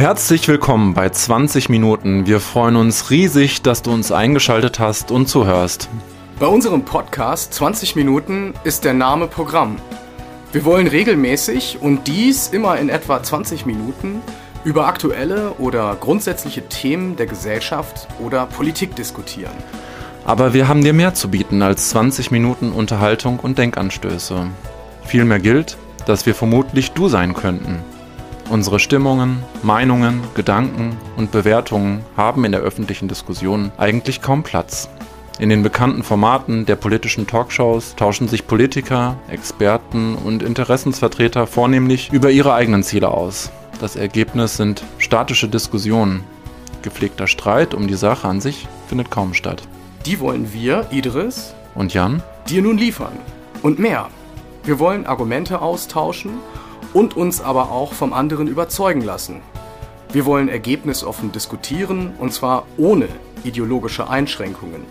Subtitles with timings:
[0.00, 2.24] Herzlich willkommen bei 20 Minuten.
[2.24, 5.90] Wir freuen uns riesig, dass du uns eingeschaltet hast und zuhörst.
[6.38, 9.76] Bei unserem Podcast 20 Minuten ist der Name Programm.
[10.52, 14.22] Wir wollen regelmäßig und dies immer in etwa 20 Minuten
[14.64, 19.52] über aktuelle oder grundsätzliche Themen der Gesellschaft oder Politik diskutieren.
[20.24, 24.46] Aber wir haben dir mehr zu bieten als 20 Minuten Unterhaltung und Denkanstöße.
[25.04, 25.76] Vielmehr gilt,
[26.06, 27.84] dass wir vermutlich du sein könnten.
[28.50, 34.88] Unsere Stimmungen, Meinungen, Gedanken und Bewertungen haben in der öffentlichen Diskussion eigentlich kaum Platz.
[35.38, 42.32] In den bekannten Formaten der politischen Talkshows tauschen sich Politiker, Experten und Interessensvertreter vornehmlich über
[42.32, 43.52] ihre eigenen Ziele aus.
[43.80, 46.24] Das Ergebnis sind statische Diskussionen.
[46.82, 49.62] Gepflegter Streit um die Sache an sich findet kaum statt.
[50.06, 53.16] Die wollen wir, Idris und Jan, dir nun liefern.
[53.62, 54.08] Und mehr.
[54.64, 56.32] Wir wollen Argumente austauschen
[56.92, 59.42] und uns aber auch vom anderen überzeugen lassen.
[60.12, 63.06] Wir wollen ergebnisoffen diskutieren und zwar ohne
[63.44, 64.82] ideologische Einschränkungen.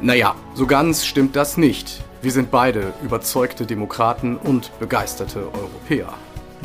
[0.00, 2.02] Naja, so ganz stimmt das nicht.
[2.22, 6.08] Wir sind beide überzeugte Demokraten und begeisterte Europäer.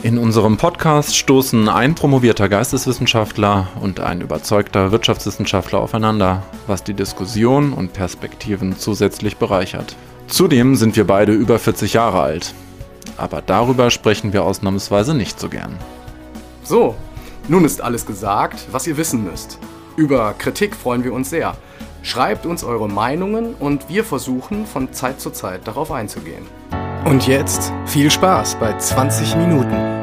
[0.02, 7.73] In unserem Podcast stoßen ein promovierter Geisteswissenschaftler und ein überzeugter Wirtschaftswissenschaftler aufeinander, was die Diskussion
[7.73, 9.97] und Perspektiven zusätzlich bereichert.
[10.28, 12.53] Zudem sind wir beide über 40 Jahre alt
[13.17, 15.78] aber darüber sprechen wir ausnahmsweise nicht so gern.
[16.64, 16.95] So,
[17.47, 19.59] nun ist alles gesagt, was ihr wissen müsst.
[19.95, 21.56] Über Kritik freuen wir uns sehr.
[22.02, 26.45] Schreibt uns eure Meinungen und wir versuchen von Zeit zu Zeit darauf einzugehen.
[27.06, 29.98] Und jetzt viel Spaß bei 20 Minuten.